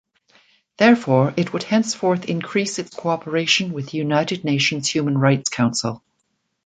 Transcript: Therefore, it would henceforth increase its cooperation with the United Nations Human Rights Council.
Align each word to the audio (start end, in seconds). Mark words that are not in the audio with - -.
Therefore, 0.77 1.31
it 1.37 1.53
would 1.53 1.61
henceforth 1.61 2.25
increase 2.25 2.79
its 2.79 2.89
cooperation 2.95 3.71
with 3.71 3.91
the 3.91 3.99
United 3.99 4.43
Nations 4.43 4.87
Human 4.89 5.15
Rights 5.15 5.49
Council. 5.51 6.01